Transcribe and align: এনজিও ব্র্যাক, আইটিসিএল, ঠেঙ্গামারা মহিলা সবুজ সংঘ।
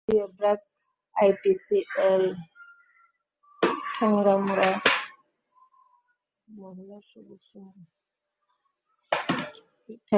এনজিও 0.07 0.27
ব্র্যাক, 0.37 0.61
আইটিসিএল, 1.15 2.23
ঠেঙ্গামারা 3.93 4.69
মহিলা 6.47 6.97
সবুজ 7.09 7.41
সংঘ। 7.49 7.75